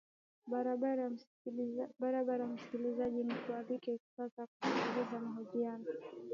[1.99, 5.85] barabara msikilizaji nikualike sasa kusikiliza mahojiano